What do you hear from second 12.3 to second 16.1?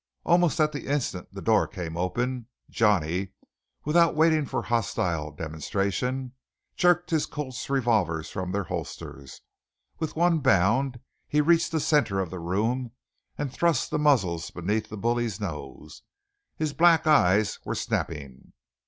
the room, and thrust the muzzles beneath the bully's nose.